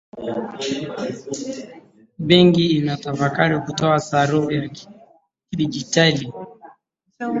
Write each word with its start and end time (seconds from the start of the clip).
Benki 2.27 2.65
inatafakari 2.67 3.59
kutoa 3.59 3.99
sarafu 3.99 4.51
ya 4.51 4.69
kidigitali 5.49 6.33